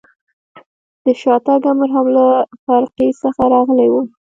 [1.03, 2.25] د شاتګ امر هم له
[2.65, 3.95] فرقې څخه راغلی و.